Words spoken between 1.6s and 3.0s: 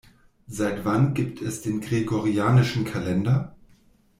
den gregorianischen